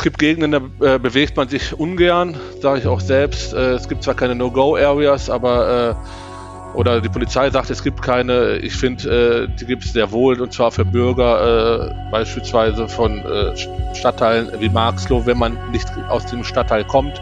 Es 0.00 0.04
gibt 0.04 0.18
Gegenden, 0.18 0.50
da 0.50 0.94
äh, 0.94 0.98
bewegt 0.98 1.36
man 1.36 1.50
sich 1.50 1.78
ungern, 1.78 2.34
sage 2.62 2.80
ich 2.80 2.86
auch 2.86 3.00
selbst. 3.00 3.52
Äh, 3.52 3.72
es 3.72 3.86
gibt 3.86 4.02
zwar 4.02 4.14
keine 4.14 4.34
No-Go-Areas, 4.34 5.28
aber 5.28 5.90
äh, 6.72 6.74
oder 6.74 7.02
die 7.02 7.10
Polizei 7.10 7.50
sagt, 7.50 7.68
es 7.68 7.82
gibt 7.82 8.00
keine. 8.00 8.56
Ich 8.56 8.72
finde, 8.72 9.44
äh, 9.44 9.58
die 9.60 9.66
gibt 9.66 9.84
es 9.84 9.92
sehr 9.92 10.10
wohl 10.10 10.40
und 10.40 10.54
zwar 10.54 10.70
für 10.70 10.86
Bürger, 10.86 11.90
äh, 11.90 12.10
beispielsweise 12.10 12.88
von 12.88 13.18
äh, 13.18 13.54
Stadtteilen 13.94 14.48
wie 14.58 14.70
Marxloh. 14.70 15.26
Wenn 15.26 15.36
man 15.36 15.58
nicht 15.70 15.86
aus 16.08 16.24
dem 16.24 16.44
Stadtteil 16.44 16.84
kommt, 16.84 17.20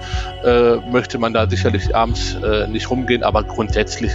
möchte 0.89 1.19
man 1.19 1.33
da 1.33 1.51
sicherlich 1.51 1.97
abends 1.97 2.37
nicht 2.69 2.89
rumgehen, 2.91 3.25
aber 3.25 3.43
grundsätzlich 3.43 4.13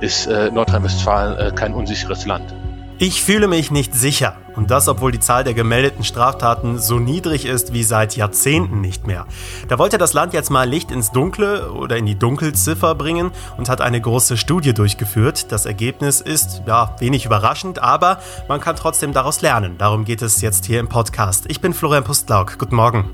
ist 0.00 0.26
Nordrhein-Westfalen 0.26 1.54
kein 1.54 1.74
unsicheres 1.74 2.24
Land. 2.24 2.54
Ich 2.98 3.22
fühle 3.22 3.46
mich 3.46 3.70
nicht 3.70 3.94
sicher. 3.94 4.36
Und 4.54 4.70
das, 4.70 4.88
obwohl 4.88 5.12
die 5.12 5.20
Zahl 5.20 5.44
der 5.44 5.52
gemeldeten 5.52 6.02
Straftaten 6.02 6.78
so 6.78 6.98
niedrig 6.98 7.44
ist 7.44 7.74
wie 7.74 7.82
seit 7.82 8.16
Jahrzehnten 8.16 8.80
nicht 8.80 9.06
mehr. 9.06 9.26
Da 9.68 9.78
wollte 9.78 9.98
das 9.98 10.14
Land 10.14 10.32
jetzt 10.32 10.48
mal 10.48 10.66
Licht 10.66 10.90
ins 10.90 11.12
Dunkle 11.12 11.72
oder 11.72 11.98
in 11.98 12.06
die 12.06 12.18
Dunkelziffer 12.18 12.94
bringen 12.94 13.32
und 13.58 13.68
hat 13.68 13.82
eine 13.82 14.00
große 14.00 14.38
Studie 14.38 14.72
durchgeführt. 14.72 15.52
Das 15.52 15.66
Ergebnis 15.66 16.22
ist, 16.22 16.62
ja, 16.66 16.96
wenig 16.98 17.26
überraschend, 17.26 17.80
aber 17.80 18.18
man 18.48 18.62
kann 18.62 18.76
trotzdem 18.76 19.12
daraus 19.12 19.42
lernen. 19.42 19.76
Darum 19.76 20.06
geht 20.06 20.22
es 20.22 20.40
jetzt 20.40 20.64
hier 20.64 20.80
im 20.80 20.88
Podcast. 20.88 21.44
Ich 21.48 21.60
bin 21.60 21.74
Florian 21.74 22.04
Pustlauk. 22.04 22.58
Guten 22.58 22.76
Morgen. 22.76 23.10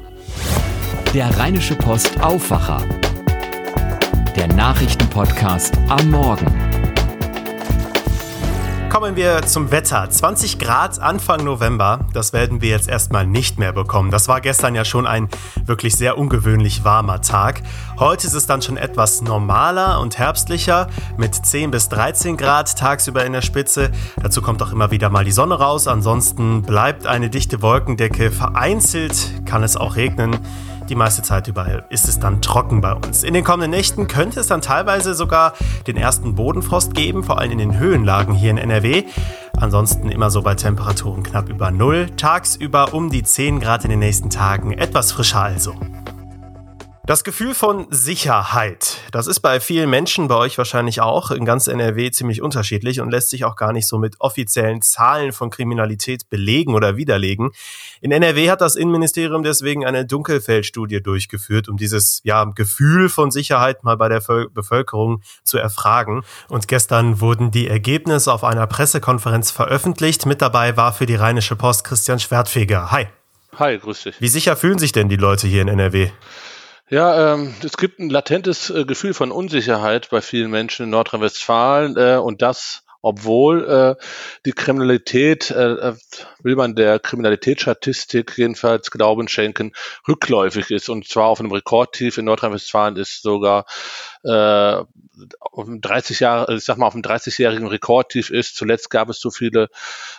Der 1.13 1.37
Rheinische 1.37 1.75
Post 1.75 2.23
Aufwacher. 2.23 2.81
Der 4.37 4.47
Nachrichtenpodcast 4.47 5.77
am 5.89 6.09
Morgen. 6.09 6.72
Kommen 8.93 9.17
wir 9.17 9.41
zum 9.41 9.71
Wetter. 9.71 10.11
20 10.11 10.59
Grad 10.59 10.99
Anfang 10.99 11.43
November, 11.45 12.01
das 12.13 12.35
werden 12.35 12.61
wir 12.61 12.69
jetzt 12.69 12.91
erstmal 12.91 13.27
nicht 13.27 13.59
mehr 13.59 13.73
bekommen. 13.73 14.11
Das 14.11 14.29
war 14.29 14.43
gestern 14.43 14.75
ja 14.75 14.85
schon 14.85 15.07
ein 15.07 15.31
wirklich 15.65 15.97
sehr 15.97 16.19
ungewöhnlich 16.19 16.85
warmer 16.85 17.23
Tag. 17.23 17.63
Heute 17.99 18.27
ist 18.27 18.35
es 18.35 18.47
dann 18.47 18.61
schon 18.61 18.77
etwas 18.77 19.23
normaler 19.23 19.99
und 19.99 20.19
herbstlicher 20.19 20.89
mit 21.17 21.35
10 21.35 21.71
bis 21.71 21.89
13 21.89 22.37
Grad 22.37 22.77
tagsüber 22.77 23.25
in 23.25 23.33
der 23.33 23.41
Spitze. 23.41 23.91
Dazu 24.23 24.43
kommt 24.43 24.63
auch 24.63 24.73
immer 24.73 24.91
wieder 24.91 25.09
mal 25.09 25.25
die 25.25 25.33
Sonne 25.33 25.55
raus. 25.55 25.89
Ansonsten 25.89 26.61
bleibt 26.61 27.07
eine 27.07 27.31
dichte 27.31 27.63
Wolkendecke. 27.63 28.31
Vereinzelt 28.31 29.47
kann 29.47 29.63
es 29.63 29.75
auch 29.75 29.97
regnen. 29.97 30.39
Die 30.93 30.97
meiste 30.97 31.23
Zeit 31.23 31.49
über 31.49 31.67
ist 31.89 32.07
es 32.07 32.19
dann 32.19 32.43
trocken 32.43 32.83
bei 32.83 32.93
uns. 32.93 33.23
In 33.23 33.33
den 33.33 33.45
kommenden 33.45 33.71
Nächten 33.71 34.09
könnte 34.09 34.41
es 34.41 34.49
dann 34.49 34.61
teilweise 34.61 35.15
sogar 35.15 35.55
den 35.87 35.97
ersten 35.97 36.35
Bodenfrost 36.35 36.95
geben, 36.95 37.25
vor 37.25 37.39
allem 37.39 37.53
in 37.53 37.57
den 37.57 37.79
Höhenlagen 37.79 38.35
hier 38.35 38.51
in 38.51 38.59
NRW. 38.59 39.05
Ansonsten 39.57 40.11
immer 40.11 40.31
so 40.31 40.43
bei 40.43 40.55
Temperaturen 40.55 41.23
knapp 41.23 41.49
über 41.49 41.71
Null. 41.71 42.11
Tagsüber 42.19 42.93
um 42.93 43.09
die 43.09 43.23
10 43.23 43.61
Grad 43.61 43.85
in 43.85 43.91
den 43.91 44.01
nächsten 44.01 44.29
Tagen. 44.29 44.73
Etwas 44.73 45.13
frischer 45.13 45.41
also. 45.41 45.75
Das 47.05 47.25
Gefühl 47.25 47.53
von 47.53 47.89
Sicherheit, 47.91 48.99
das 49.11 49.27
ist 49.27 49.41
bei 49.41 49.59
vielen 49.59 49.91
Menschen, 49.91 50.29
bei 50.29 50.37
euch 50.37 50.57
wahrscheinlich 50.57 51.01
auch, 51.01 51.33
in 51.33 51.45
ganz 51.45 51.67
NRW 51.67 52.13
ziemlich 52.13 52.43
unterschiedlich 52.43 53.01
und 53.01 53.11
lässt 53.11 53.31
sich 53.31 53.45
auch 53.45 53.57
gar 53.57 53.73
nicht 53.73 53.89
so 53.89 53.99
mit 53.99 54.21
offiziellen 54.21 54.83
Zahlen 54.83 55.33
von 55.33 55.51
Kriminalität 55.51 56.31
belegen 56.31 56.77
oder 56.77 56.97
widerlegen. 56.97 57.51
In 58.03 58.13
NRW 58.13 58.49
hat 58.53 58.61
das 58.61 58.77
Innenministerium 58.77 59.43
deswegen 59.43 59.85
eine 59.85 60.07
Dunkelfeldstudie 60.07 61.03
durchgeführt, 61.03 61.69
um 61.69 61.77
dieses 61.77 62.21
ja, 62.23 62.45
Gefühl 62.45 63.09
von 63.09 63.33
Sicherheit 63.33 63.83
mal 63.83 63.97
bei 63.97 64.09
der 64.09 64.21
Bevölkerung 64.55 65.23
zu 65.43 65.59
erfragen. 65.59 66.23
Und 66.49 66.69
gestern 66.69 67.21
wurden 67.21 67.51
die 67.51 67.67
Ergebnisse 67.67 68.33
auf 68.33 68.45
einer 68.45 68.69
Pressekonferenz 68.69 69.51
veröffentlicht. 69.51 70.25
Mit 70.25 70.41
dabei 70.41 70.77
war 70.77 70.93
für 70.93 71.07
die 71.07 71.17
Rheinische 71.17 71.57
Post 71.57 71.83
Christian 71.83 72.21
Schwertfeger. 72.21 72.93
Hi. 72.93 73.09
Hi, 73.59 73.77
grüß 73.77 74.05
dich. 74.05 74.21
Wie 74.21 74.29
sicher 74.29 74.57
fühlen 74.57 74.79
sich 74.79 74.93
denn 74.93 75.09
die 75.09 75.17
Leute 75.17 75.49
hier 75.49 75.63
in 75.63 75.69
NRW? 75.69 76.11
Ja, 76.93 77.33
ähm, 77.33 77.55
es 77.65 77.79
gibt 77.79 78.01
ein 78.01 78.11
latentes 78.11 78.69
äh, 78.69 78.85
Gefühl 78.85 79.15
von 79.15 79.33
Unsicherheit 79.33 80.11
bei 80.11 80.21
vielen 80.21 80.51
Menschen 80.51 80.83
in 80.83 80.91
Nordrhein-Westfalen 80.91 81.97
äh, 81.97 82.19
und 82.19 82.43
das, 82.43 82.85
obwohl 83.03 83.69
äh, 83.99 84.03
die 84.47 84.53
Kriminalität, 84.53 85.51
äh, 85.51 85.73
äh, 85.73 85.95
will 86.43 86.57
man 86.57 86.75
der 86.77 86.99
Kriminalitätsstatistik 86.99 88.39
jedenfalls 88.39 88.91
Glauben 88.91 89.29
schenken, 89.29 89.73
rückläufig 90.09 90.71
ist 90.71 90.89
und 90.89 91.07
zwar 91.07 91.27
auf 91.27 91.41
einem 91.41 91.53
Rekordtief 91.53 92.17
in 92.17 92.25
Nordrhein-Westfalen 92.25 92.97
ist 92.97 93.23
sogar 93.23 93.67
äh, 94.25 94.83
auf 95.41 95.69
30 95.69 96.21
Jahre, 96.21 96.55
ich 96.55 96.65
sag 96.65 96.79
mal, 96.79 96.87
auf 96.87 96.95
einem 96.95 97.03
30-jährigen 97.03 97.67
Rekordtief 97.67 98.31
ist. 98.31 98.57
Zuletzt 98.57 98.91
gab 98.91 99.09
es 99.09 99.21
so 99.21 99.31
viele, 99.31 99.69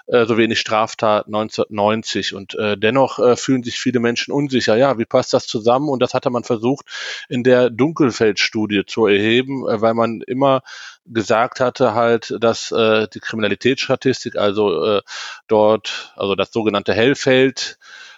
äh, 0.08 0.26
so 0.26 0.38
wenig 0.38 0.60
Straftaten 0.60 1.34
1990 1.34 2.34
und 2.34 2.56
äh, 2.56 2.78
dennoch 2.78 3.20
äh, 3.20 3.36
fühlen 3.36 3.64
sich 3.64 3.80
viele 3.80 4.00
Menschen 4.00 4.34
unsicher. 4.34 4.76
Ja, 4.76 4.98
wie 4.98 5.06
passt 5.06 5.34
das 5.34 5.48
zusammen? 5.48 5.90
Und 5.90 6.02
das 6.02 6.14
hatte 6.14 6.30
man 6.30 6.44
versucht 6.44 6.86
in 7.30 7.44
der 7.44 7.70
Dunkelfeldstudie 7.70 8.84
zu 8.86 9.08
erheben, 9.08 9.68
äh, 9.68 9.82
weil 9.82 9.94
man 9.94 10.22
immer 10.22 10.62
gesagt 11.06 11.60
hatte 11.60 11.94
halt, 11.94 12.36
dass 12.40 12.72
äh, 12.72 13.08
die 13.14 13.20
Kriminalitätsstatistik, 13.20 14.36
also 14.36 14.98
äh, 14.98 15.02
dort, 15.48 16.14
also 16.16 16.36
das 16.36 16.52
sogenannte 16.52 16.94
Hellfeld, 16.94 17.78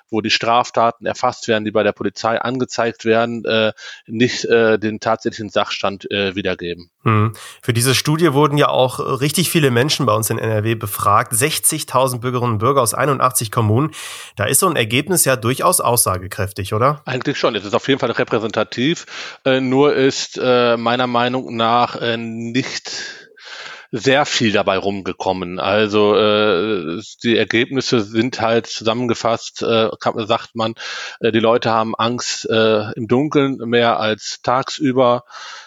wo 0.09 0.21
die 0.21 0.29
Straftaten 0.29 1.05
erfasst 1.05 1.47
werden, 1.47 1.65
die 1.65 1.71
bei 1.71 1.83
der 1.83 1.91
Polizei 1.91 2.39
angezeigt 2.39 3.05
werden, 3.05 3.43
äh, 3.45 3.73
nicht 4.07 4.45
äh, 4.45 4.77
den 4.77 4.99
tatsächlichen 4.99 5.49
Sachstand 5.49 6.09
äh, 6.11 6.35
wiedergeben. 6.35 6.89
Hm. 7.03 7.33
Für 7.61 7.73
diese 7.73 7.95
Studie 7.95 8.33
wurden 8.33 8.57
ja 8.57 8.69
auch 8.69 9.21
richtig 9.21 9.49
viele 9.49 9.71
Menschen 9.71 10.05
bei 10.05 10.13
uns 10.13 10.29
in 10.29 10.37
NRW 10.37 10.75
befragt. 10.75 11.33
60.000 11.33 12.19
Bürgerinnen 12.19 12.53
und 12.53 12.57
Bürger 12.59 12.81
aus 12.81 12.93
81 12.93 13.51
Kommunen. 13.51 13.91
Da 14.35 14.45
ist 14.45 14.59
so 14.59 14.67
ein 14.67 14.75
Ergebnis 14.75 15.25
ja 15.25 15.35
durchaus 15.35 15.81
aussagekräftig, 15.81 16.73
oder? 16.73 17.01
Eigentlich 17.05 17.37
schon. 17.37 17.55
Es 17.55 17.65
ist 17.65 17.73
auf 17.73 17.87
jeden 17.87 17.99
Fall 17.99 18.11
repräsentativ. 18.11 19.05
Äh, 19.45 19.59
nur 19.59 19.95
ist 19.95 20.39
äh, 20.41 20.77
meiner 20.77 21.07
Meinung 21.07 21.55
nach 21.55 21.95
äh, 22.01 22.17
nicht 22.17 23.24
sehr 23.91 24.25
viel 24.25 24.51
dabei 24.51 24.77
rumgekommen. 24.77 25.59
Also 25.59 26.15
äh, 26.15 27.01
die 27.23 27.37
Ergebnisse 27.37 28.01
sind 28.01 28.41
halt 28.41 28.67
zusammengefasst, 28.67 29.61
äh, 29.61 29.89
kann, 29.99 30.27
sagt 30.27 30.55
man, 30.55 30.75
äh, 31.19 31.31
die 31.31 31.39
Leute 31.39 31.71
haben 31.71 31.95
Angst 31.95 32.49
äh, 32.49 32.91
im 32.93 33.07
Dunkeln 33.07 33.57
mehr 33.57 33.99
als 33.99 34.39
tagsüber. 34.43 35.23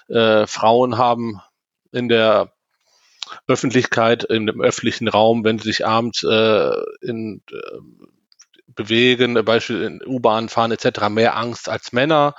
Äh, 0.09 0.47
Frauen 0.47 0.99
haben 0.99 1.41
in 1.93 2.09
der 2.09 2.53
Öffentlichkeit, 3.47 4.25
in 4.25 4.47
dem 4.47 4.61
öffentlichen 4.61 5.09
Raum, 5.09 5.45
wenn 5.45 5.59
sie 5.59 5.69
sich 5.69 5.87
abends 5.87 6.23
äh, 6.23 6.73
in 7.03 7.43
äh, 7.51 7.79
bewegen, 8.75 9.35
beispielsweise 9.45 9.87
in 9.87 10.03
U-Bahn 10.07 10.49
fahren 10.49 10.71
etc., 10.71 11.09
mehr 11.11 11.37
Angst 11.37 11.69
als 11.69 11.93
Männer. 11.93 12.35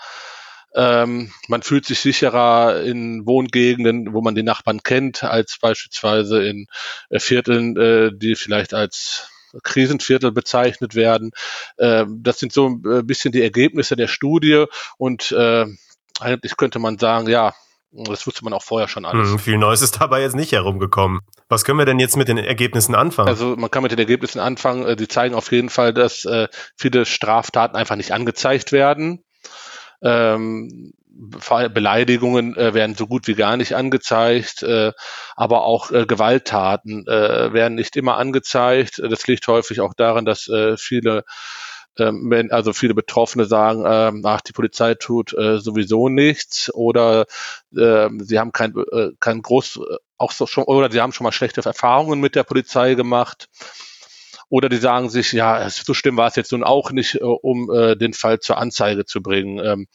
Ähm, 0.75 1.31
man 1.47 1.61
fühlt 1.61 1.85
sich 1.85 1.99
sicherer 1.99 2.81
in 2.83 3.25
Wohngegenden, 3.25 4.13
wo 4.13 4.21
man 4.21 4.35
die 4.35 4.43
Nachbarn 4.43 4.83
kennt, 4.83 5.23
als 5.23 5.57
beispielsweise 5.59 6.45
in 6.45 6.67
äh, 7.09 7.19
Vierteln, 7.19 7.75
äh, 7.77 8.11
die 8.13 8.35
vielleicht 8.35 8.73
als 8.73 9.29
Krisenviertel 9.63 10.31
bezeichnet 10.31 10.95
werden. 10.95 11.31
Ähm, 11.79 12.19
das 12.21 12.39
sind 12.39 12.53
so 12.53 12.67
ein 12.67 13.07
bisschen 13.07 13.31
die 13.31 13.41
Ergebnisse 13.41 13.95
der 13.95 14.07
Studie 14.07 14.65
und 14.97 15.31
äh, 15.31 15.65
eigentlich 16.19 16.57
könnte 16.57 16.79
man 16.79 16.97
sagen, 16.97 17.27
ja, 17.29 17.53
das 17.91 18.27
wusste 18.27 18.43
man 18.43 18.53
auch 18.53 18.61
vorher 18.61 18.87
schon 18.87 19.05
alles. 19.05 19.31
Hm, 19.31 19.39
viel 19.39 19.57
Neues 19.57 19.81
ist 19.81 19.99
dabei 19.99 20.21
jetzt 20.21 20.35
nicht 20.35 20.51
herumgekommen. 20.51 21.21
Was 21.47 21.65
können 21.65 21.79
wir 21.79 21.85
denn 21.85 21.99
jetzt 21.99 22.17
mit 22.17 22.27
den 22.27 22.37
Ergebnissen 22.37 22.93
anfangen? 22.93 23.27
Also 23.27 23.55
man 23.55 23.71
kann 23.71 23.81
mit 23.81 23.91
den 23.91 23.97
Ergebnissen 23.97 24.39
anfangen. 24.39 24.85
Äh, 24.85 24.95
die 24.95 25.07
zeigen 25.07 25.33
auf 25.33 25.51
jeden 25.51 25.69
Fall, 25.69 25.93
dass 25.93 26.25
äh, 26.25 26.47
viele 26.75 27.05
Straftaten 27.05 27.75
einfach 27.75 27.95
nicht 27.95 28.11
angezeigt 28.11 28.71
werden. 28.71 29.23
Ähm, 30.01 30.93
Beleidigungen 31.11 32.55
äh, 32.55 32.73
werden 32.73 32.95
so 32.95 33.05
gut 33.05 33.27
wie 33.27 33.35
gar 33.35 33.57
nicht 33.57 33.75
angezeigt, 33.75 34.63
äh, 34.63 34.93
aber 35.35 35.63
auch 35.63 35.91
äh, 35.91 36.05
Gewalttaten 36.05 37.05
äh, 37.07 37.51
werden 37.51 37.75
nicht 37.75 37.97
immer 37.97 38.17
angezeigt. 38.17 38.99
Das 38.99 39.27
liegt 39.27 39.45
häufig 39.47 39.81
auch 39.81 39.93
daran, 39.93 40.23
dass 40.23 40.47
äh, 40.47 40.77
viele 40.77 41.25
ähm, 41.97 42.49
also 42.51 42.73
viele 42.73 42.93
Betroffene 42.93 43.45
sagen, 43.45 43.85
äh, 43.85 44.27
ach, 44.27 44.41
die 44.41 44.53
Polizei 44.53 44.95
tut 44.95 45.33
äh, 45.33 45.59
sowieso 45.59 46.09
nichts 46.09 46.73
oder 46.73 47.25
äh, 47.75 48.09
sie 48.19 48.39
haben 48.39 48.51
kein, 48.51 48.73
äh, 48.91 49.09
kein 49.19 49.41
groß, 49.41 49.81
auch 50.17 50.31
so 50.31 50.45
schon, 50.47 50.63
oder 50.65 50.91
sie 50.91 51.01
haben 51.01 51.11
schon 51.11 51.25
mal 51.25 51.31
schlechte 51.31 51.61
Erfahrungen 51.65 52.19
mit 52.19 52.35
der 52.35 52.43
Polizei 52.43 52.95
gemacht. 52.95 53.49
Oder 54.49 54.67
die 54.67 54.77
sagen 54.77 55.09
sich, 55.09 55.31
ja, 55.31 55.69
so 55.69 55.93
schlimm 55.93 56.17
war 56.17 56.27
es 56.27 56.35
jetzt 56.35 56.51
nun 56.51 56.63
auch 56.63 56.91
nicht, 56.91 57.15
äh, 57.15 57.23
um 57.23 57.71
äh, 57.71 57.95
den 57.95 58.13
Fall 58.13 58.39
zur 58.39 58.57
Anzeige 58.57 59.05
zu 59.05 59.21
bringen. 59.21 59.59
Ähm, 59.63 59.87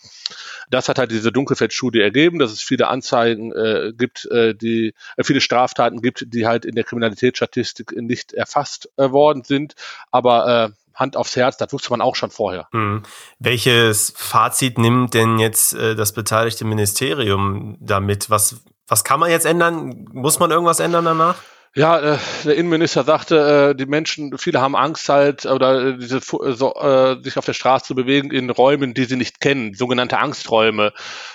das 0.70 0.88
hat 0.88 0.98
halt 0.98 1.10
diese 1.10 1.32
Dunkelfeldstudie 1.32 2.00
ergeben, 2.00 2.38
dass 2.38 2.52
es 2.52 2.62
viele 2.62 2.88
Anzeigen 2.88 3.52
äh, 3.52 3.92
gibt, 3.96 4.26
äh, 4.30 4.54
die 4.54 4.94
äh, 5.16 5.24
viele 5.24 5.40
Straftaten 5.40 6.00
gibt, 6.00 6.24
die 6.28 6.46
halt 6.46 6.64
in 6.64 6.74
der 6.74 6.84
Kriminalitätsstatistik 6.84 7.92
nicht 7.96 8.32
erfasst 8.32 8.88
äh, 8.96 9.10
worden 9.10 9.42
sind. 9.44 9.74
Aber 10.10 10.70
äh, 10.70 10.84
Hand 10.94 11.16
aufs 11.16 11.34
Herz, 11.34 11.56
das 11.56 11.72
wusste 11.72 11.90
man 11.90 12.00
auch 12.00 12.14
schon 12.14 12.30
vorher. 12.30 12.68
Hm. 12.70 13.02
Welches 13.40 14.14
Fazit 14.16 14.78
nimmt 14.78 15.14
denn 15.14 15.38
jetzt 15.38 15.74
äh, 15.74 15.96
das 15.96 16.12
beteiligte 16.12 16.64
Ministerium 16.64 17.76
damit? 17.80 18.30
Was, 18.30 18.62
was 18.86 19.02
kann 19.02 19.18
man 19.18 19.30
jetzt 19.30 19.46
ändern? 19.46 20.06
Muss 20.12 20.38
man 20.38 20.50
irgendwas 20.50 20.78
ändern 20.80 21.04
danach? 21.04 21.36
Ja, 21.76 22.14
äh, 22.14 22.18
der 22.44 22.54
Innenminister 22.56 23.02
sagte, 23.02 23.72
äh, 23.72 23.74
die 23.74 23.86
Menschen, 23.86 24.38
viele 24.38 24.60
haben 24.60 24.76
Angst 24.76 25.08
halt 25.08 25.44
oder 25.44 25.88
äh, 25.88 25.98
diese 25.98 26.20
so, 26.20 26.74
äh, 26.74 27.20
sich 27.20 27.36
auf 27.36 27.44
der 27.46 27.52
Straße 27.52 27.86
zu 27.86 27.94
bewegen 27.96 28.30
in 28.30 28.48
Räumen, 28.50 28.94
die 28.94 29.04
sie 29.04 29.16
nicht 29.16 29.40
kennen, 29.40 29.74
sogenannte 29.74 30.18
Angsträume. 30.18 30.92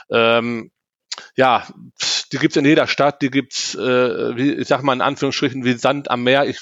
Ähm, 0.10 0.72
ja, 1.36 1.68
die 2.32 2.38
gibt's 2.38 2.58
in 2.58 2.66
jeder 2.66 2.88
Stadt, 2.88 3.22
die 3.22 3.32
gibt's, 3.32 3.76
äh, 3.76 4.38
wie, 4.38 4.54
ich 4.54 4.68
sag 4.68 4.84
mal 4.84 4.94
in 4.94 5.02
Anführungsstrichen, 5.02 5.66
wie 5.66 5.74
Sand 5.74 6.12
am 6.12 6.24
Meer. 6.24 6.46
Ich 6.46 6.62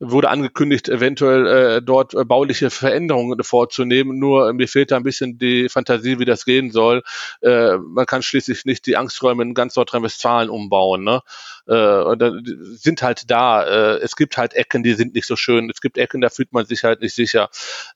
wurde 0.00 0.30
angekündigt, 0.30 0.88
eventuell 0.88 1.46
äh, 1.46 1.82
dort 1.82 2.14
äh, 2.14 2.24
bauliche 2.24 2.70
Veränderungen 2.70 3.42
vorzunehmen. 3.42 4.18
Nur 4.18 4.52
mir 4.52 4.68
fehlt 4.68 4.90
da 4.90 4.96
ein 4.96 5.04
bisschen 5.04 5.38
die 5.38 5.68
Fantasie, 5.68 6.18
wie 6.18 6.24
das 6.24 6.44
gehen 6.44 6.70
soll. 6.72 7.02
Äh, 7.40 7.76
man 7.76 8.06
kann 8.06 8.22
schließlich 8.22 8.64
nicht 8.64 8.86
die 8.86 8.96
Angsträume 8.96 9.42
in 9.42 9.54
ganz 9.54 9.76
Nordrhein-Westfalen 9.76 10.50
umbauen. 10.50 11.04
Ne? 11.04 11.20
Äh, 11.68 12.02
und 12.02 12.20
dann 12.20 12.42
sind 12.76 13.02
halt 13.02 13.30
da. 13.30 13.64
Äh, 13.64 13.98
es 13.98 14.16
gibt 14.16 14.36
halt 14.36 14.54
Ecken, 14.54 14.82
die 14.82 14.94
sind 14.94 15.14
nicht 15.14 15.26
so 15.26 15.36
schön. 15.36 15.70
Es 15.70 15.80
gibt 15.80 15.98
Ecken, 15.98 16.20
da 16.20 16.30
fühlt 16.30 16.52
man 16.52 16.66
sich 16.66 16.84
halt 16.84 17.00
nicht 17.00 17.14
sicher. 17.14 17.48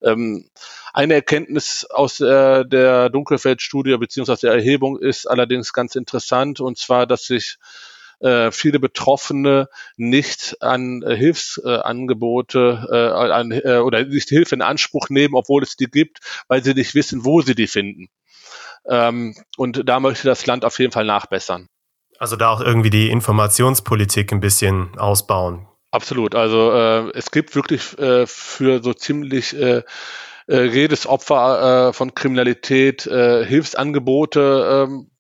Ähm, 0.03 0.49
eine 0.93 1.15
Erkenntnis 1.15 1.85
aus 1.85 2.21
äh, 2.21 2.65
der 2.65 3.11
Dunkelfeldstudie 3.11 3.97
beziehungsweise 3.99 4.49
der 4.49 4.57
Erhebung 4.57 4.99
ist 4.99 5.27
allerdings 5.27 5.73
ganz 5.73 5.95
interessant 5.95 6.61
und 6.61 6.79
zwar, 6.79 7.07
dass 7.07 7.25
sich 7.25 7.59
äh, 8.21 8.51
viele 8.51 8.79
Betroffene 8.79 9.69
nicht 9.97 10.57
an 10.61 11.03
äh, 11.03 11.17
Hilfsangebote 11.17 12.89
äh, 12.91 13.33
an, 13.33 13.51
äh, 13.51 13.79
oder 13.79 14.05
nicht 14.05 14.29
Hilfe 14.29 14.55
in 14.55 14.63
Anspruch 14.63 15.09
nehmen, 15.09 15.35
obwohl 15.35 15.63
es 15.63 15.77
die 15.77 15.87
gibt, 15.87 16.21
weil 16.47 16.63
sie 16.63 16.75
nicht 16.75 16.95
wissen, 16.95 17.25
wo 17.25 17.41
sie 17.41 17.55
die 17.55 17.67
finden. 17.67 18.09
Ähm, 18.87 19.35
und 19.57 19.89
da 19.89 20.01
möchte 20.01 20.29
das 20.29 20.47
Land 20.47 20.65
auf 20.65 20.79
jeden 20.79 20.93
Fall 20.93 21.05
nachbessern. 21.05 21.67
Also 22.19 22.37
da 22.37 22.51
auch 22.51 22.61
irgendwie 22.61 22.91
die 22.91 23.11
Informationspolitik 23.11 24.33
ein 24.33 24.41
bisschen 24.41 24.99
ausbauen. 24.99 25.67
Absolut. 25.91 26.35
Also 26.35 26.73
äh, 26.73 27.11
es 27.15 27.31
gibt 27.31 27.55
wirklich 27.57 27.99
äh, 27.99 28.27
für 28.27 28.83
so 28.83 28.93
ziemlich 28.93 29.59
äh, 29.59 29.83
äh, 30.51 30.65
jedes 30.65 31.07
Opfer 31.07 31.89
äh, 31.89 31.93
von 31.93 32.15
Kriminalität 32.15 33.07
äh, 33.07 33.45
Hilfsangebote 33.45 34.87
ähm, 34.89 35.11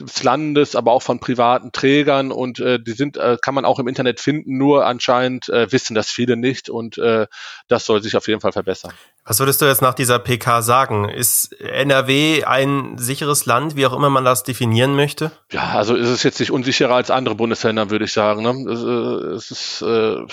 des 0.00 0.22
Landes, 0.22 0.76
aber 0.76 0.92
auch 0.92 1.02
von 1.02 1.20
privaten 1.20 1.72
Trägern 1.72 2.32
und 2.32 2.58
äh, 2.60 2.78
die 2.80 2.92
sind, 2.92 3.16
äh, 3.16 3.36
kann 3.40 3.54
man 3.54 3.64
auch 3.64 3.78
im 3.78 3.88
Internet 3.88 4.20
finden, 4.20 4.56
nur 4.56 4.86
anscheinend 4.86 5.48
äh, 5.48 5.70
wissen 5.70 5.94
das 5.94 6.10
viele 6.10 6.36
nicht 6.36 6.70
und 6.70 6.98
äh, 6.98 7.26
das 7.68 7.84
soll 7.84 8.02
sich 8.02 8.16
auf 8.16 8.26
jeden 8.26 8.40
Fall 8.40 8.52
verbessern. 8.52 8.92
Was 9.24 9.38
würdest 9.38 9.60
du 9.60 9.66
jetzt 9.66 9.82
nach 9.82 9.94
dieser 9.94 10.18
PK 10.18 10.62
sagen? 10.62 11.08
Ist 11.08 11.52
NRW 11.60 12.44
ein 12.44 12.96
sicheres 12.96 13.46
Land, 13.46 13.76
wie 13.76 13.86
auch 13.86 13.92
immer 13.92 14.10
man 14.10 14.24
das 14.24 14.42
definieren 14.42 14.96
möchte? 14.96 15.32
Ja, 15.52 15.72
also 15.72 15.94
ist 15.94 16.08
es 16.08 16.22
jetzt 16.22 16.40
nicht 16.40 16.50
unsicherer 16.50 16.94
als 16.94 17.10
andere 17.10 17.34
Bundesländer, 17.34 17.90
würde 17.90 18.06
ich 18.06 18.12
sagen. 18.12 18.42
Ne? 18.42 18.72
Es, 18.72 18.82
äh, 18.82 19.34
es 19.34 19.50
ist 19.50 19.82
äh, 19.82 20.24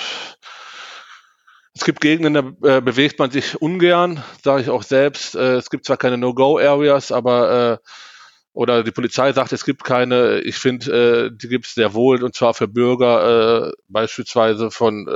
es 1.78 1.86
gibt 1.86 2.02
Gegenden, 2.02 2.34
da 2.34 2.78
äh, 2.78 2.82
bewegt 2.82 3.20
man 3.20 3.30
sich 3.30 3.62
ungern, 3.62 4.24
sage 4.44 4.64
ich 4.64 4.70
auch 4.70 4.82
selbst. 4.82 5.36
Äh, 5.36 5.58
es 5.58 5.70
gibt 5.70 5.86
zwar 5.86 5.98
keine 5.98 6.18
No-Go-Areas, 6.18 7.12
aber 7.12 7.80
äh, 7.84 7.88
oder 8.54 8.84
die 8.84 8.92
Polizei 8.92 9.32
sagt, 9.32 9.54
es 9.54 9.64
gibt 9.64 9.84
keine. 9.84 10.40
Ich 10.40 10.58
finde, 10.58 11.28
äh, 11.28 11.32
die 11.32 11.48
gibt 11.48 11.68
es 11.68 11.76
sehr 11.76 11.94
wohl 11.94 12.24
und 12.24 12.34
zwar 12.34 12.56
für 12.56 12.68
Bürger, 12.68 13.72
beispielsweise 13.88 14.72
von 14.72 15.08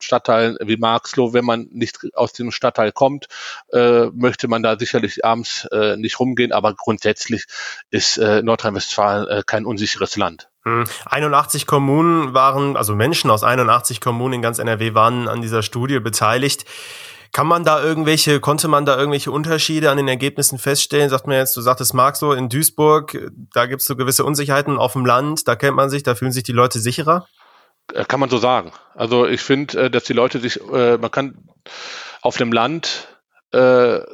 Stadtteilen 0.00 0.56
wie 0.60 0.76
Marxloh. 0.76 1.32
Wenn 1.32 1.44
man 1.44 1.68
nicht 1.70 2.00
aus 2.14 2.32
dem 2.32 2.50
Stadtteil 2.50 2.90
kommt, 2.90 3.28
möchte 3.70 4.48
man 4.48 4.64
da 4.64 4.76
sicherlich 4.76 5.24
abends 5.24 5.68
nicht 5.96 6.18
rumgehen. 6.18 6.50
Aber 6.50 6.74
grundsätzlich 6.74 7.44
ist 7.90 8.18
Nordrhein-Westfalen 8.18 9.44
kein 9.46 9.64
unsicheres 9.64 10.16
Land. 10.16 10.48
81 10.64 11.62
hm. 11.62 11.66
Kommunen 11.66 12.34
waren, 12.34 12.76
also 12.76 12.94
Menschen 12.94 13.30
aus 13.30 13.42
81 13.42 14.00
Kommunen 14.00 14.34
in 14.34 14.42
ganz 14.42 14.58
NRW 14.58 14.94
waren 14.94 15.28
an 15.28 15.42
dieser 15.42 15.62
Studie 15.62 16.00
beteiligt. 16.00 16.64
Kann 17.32 17.46
man 17.46 17.64
da 17.64 17.82
irgendwelche, 17.82 18.40
konnte 18.40 18.68
man 18.68 18.84
da 18.84 18.96
irgendwelche 18.98 19.32
Unterschiede 19.32 19.90
an 19.90 19.96
den 19.96 20.06
Ergebnissen 20.06 20.58
feststellen? 20.58 21.08
Sagt 21.08 21.26
man 21.26 21.36
jetzt, 21.36 21.56
du 21.56 21.62
sagtest 21.62 21.94
Marc 21.94 22.16
so, 22.16 22.34
in 22.34 22.50
Duisburg, 22.50 23.32
da 23.54 23.64
gibt 23.64 23.80
es 23.80 23.86
so 23.86 23.96
gewisse 23.96 24.24
Unsicherheiten 24.24 24.76
auf 24.76 24.92
dem 24.92 25.06
Land, 25.06 25.48
da 25.48 25.56
kennt 25.56 25.74
man 25.74 25.88
sich, 25.88 26.02
da 26.02 26.14
fühlen 26.14 26.32
sich 26.32 26.42
die 26.42 26.52
Leute 26.52 26.78
sicherer? 26.78 27.26
Äh, 27.92 28.04
kann 28.04 28.20
man 28.20 28.28
so 28.28 28.38
sagen. 28.38 28.72
Also 28.94 29.26
ich 29.26 29.40
finde, 29.40 29.84
äh, 29.84 29.90
dass 29.90 30.04
die 30.04 30.12
Leute 30.12 30.40
sich, 30.40 30.60
äh, 30.70 30.98
man 30.98 31.10
kann 31.10 31.48
auf 32.20 32.36
dem 32.36 32.52
Land 32.52 33.08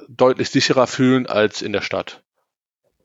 deutlich 0.09 0.51
sicherer 0.51 0.89
fühlen 0.89 1.29
als 1.29 1.63
in 1.63 1.73
der 1.73 1.81
Stadt. 1.81 2.25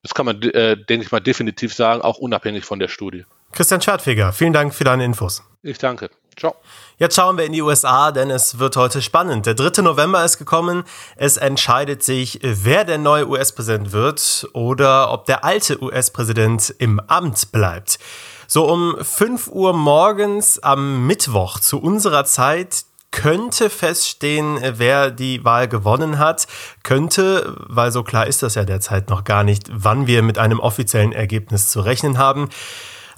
Das 0.03 0.13
kann 0.13 0.25
man, 0.25 0.41
äh, 0.41 0.77
denke 0.77 1.05
ich 1.05 1.11
mal, 1.11 1.21
definitiv 1.21 1.73
sagen, 1.73 2.01
auch 2.01 2.17
unabhängig 2.17 2.65
von 2.65 2.77
der 2.79 2.89
Studie. 2.89 3.25
Christian 3.53 3.81
Schadfeger, 3.81 4.33
vielen 4.33 4.53
Dank 4.53 4.73
für 4.73 4.83
deine 4.83 5.05
Infos. 5.05 5.43
Ich 5.61 5.77
danke. 5.77 6.09
Ciao. 6.37 6.55
Jetzt 6.97 7.15
schauen 7.15 7.37
wir 7.37 7.45
in 7.45 7.53
die 7.53 7.61
USA, 7.61 8.11
denn 8.11 8.29
es 8.29 8.59
wird 8.59 8.75
heute 8.75 9.01
spannend. 9.01 9.45
Der 9.45 9.53
3. 9.53 9.81
November 9.81 10.25
ist 10.25 10.37
gekommen. 10.37 10.83
Es 11.15 11.37
entscheidet 11.37 12.03
sich, 12.03 12.39
wer 12.41 12.83
der 12.85 12.97
neue 12.97 13.27
US-Präsident 13.27 13.91
wird 13.91 14.47
oder 14.53 15.11
ob 15.11 15.25
der 15.25 15.45
alte 15.45 15.81
US-Präsident 15.81 16.73
im 16.79 16.99
Amt 16.99 17.51
bleibt. 17.51 17.99
So 18.47 18.69
um 18.69 18.97
5 19.01 19.47
Uhr 19.47 19.73
morgens 19.73 20.59
am 20.59 21.07
Mittwoch 21.07 21.59
zu 21.59 21.79
unserer 21.81 22.25
Zeit 22.25 22.83
könnte 23.13 23.69
feststehen, 23.69 24.59
wer 24.77 25.11
die 25.11 25.45
Wahl 25.45 25.69
gewonnen 25.69 26.19
hat. 26.19 26.47
Könnte, 26.81 27.55
weil 27.67 27.91
so 27.91 28.03
klar 28.03 28.27
ist 28.27 28.43
das 28.43 28.55
ja 28.55 28.65
derzeit 28.65 29.09
noch 29.09 29.23
gar 29.23 29.45
nicht, 29.45 29.69
wann 29.71 30.07
wir 30.07 30.23
mit 30.23 30.37
einem 30.37 30.59
offiziellen 30.59 31.13
Ergebnis 31.13 31.69
zu 31.69 31.79
rechnen 31.79 32.17
haben. 32.17 32.49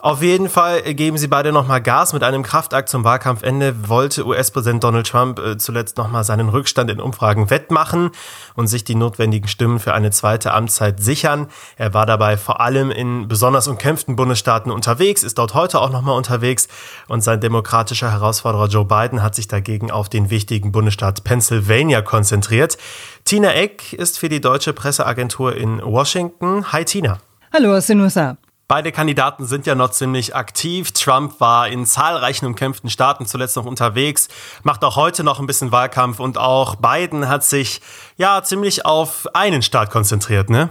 Auf 0.05 0.21
jeden 0.21 0.49
Fall 0.49 0.83
geben 0.93 1.17
sie 1.17 1.27
beide 1.27 1.51
nochmal 1.51 1.81
Gas. 1.81 2.13
Mit 2.13 2.21
einem 2.21 2.43
Kraftakt 2.43 2.89
zum 2.89 3.03
Wahlkampfende 3.03 3.89
wollte 3.89 4.23
US-Präsident 4.23 4.83
Donald 4.83 5.07
Trump 5.07 5.39
äh, 5.39 5.57
zuletzt 5.57 5.97
nochmal 5.97 6.23
seinen 6.23 6.49
Rückstand 6.49 6.91
in 6.91 7.01
Umfragen 7.01 7.49
wettmachen 7.49 8.11
und 8.53 8.67
sich 8.67 8.83
die 8.83 8.93
notwendigen 8.93 9.47
Stimmen 9.47 9.79
für 9.79 9.95
eine 9.95 10.11
zweite 10.11 10.53
Amtszeit 10.53 11.01
sichern. 11.01 11.47
Er 11.75 11.95
war 11.95 12.05
dabei 12.05 12.37
vor 12.37 12.61
allem 12.61 12.91
in 12.91 13.27
besonders 13.27 13.67
umkämpften 13.67 14.15
Bundesstaaten 14.15 14.71
unterwegs, 14.71 15.23
ist 15.23 15.39
dort 15.39 15.55
heute 15.55 15.81
auch 15.81 15.89
nochmal 15.89 16.15
unterwegs 16.15 16.67
und 17.07 17.21
sein 17.21 17.41
demokratischer 17.41 18.11
Herausforderer 18.11 18.67
Joe 18.67 18.85
Biden 18.85 19.23
hat 19.23 19.33
sich 19.33 19.47
dagegen 19.47 19.89
auf 19.89 20.07
den 20.07 20.29
wichtigen 20.29 20.71
Bundesstaat 20.71 21.23
Pennsylvania 21.23 22.03
konzentriert. 22.03 22.77
Tina 23.23 23.55
Eck 23.55 23.91
ist 23.93 24.19
für 24.19 24.29
die 24.29 24.39
deutsche 24.39 24.71
Presseagentur 24.71 25.55
in 25.55 25.81
Washington. 25.81 26.71
Hi 26.71 26.85
Tina. 26.85 27.17
Hallo 27.51 27.79
Sinusa. 27.79 28.37
Beide 28.67 28.91
Kandidaten 28.91 29.45
sind 29.45 29.67
ja 29.67 29.75
noch 29.75 29.91
ziemlich 29.91 30.35
aktiv. 30.35 30.91
Trump 30.91 31.39
war 31.39 31.67
in 31.67 31.85
zahlreichen 31.85 32.47
umkämpften 32.47 32.89
Staaten 32.89 33.27
zuletzt 33.27 33.55
noch 33.57 33.65
unterwegs, 33.65 34.27
macht 34.63 34.83
auch 34.83 34.95
heute 34.95 35.23
noch 35.23 35.39
ein 35.39 35.45
bisschen 35.45 35.71
Wahlkampf 35.71 36.19
und 36.19 36.39
auch 36.39 36.75
Biden 36.77 37.29
hat 37.29 37.43
sich 37.43 37.79
ja 38.17 38.41
ziemlich 38.41 38.83
auf 38.83 39.27
einen 39.35 39.61
Staat 39.61 39.91
konzentriert, 39.91 40.49
ne? 40.49 40.69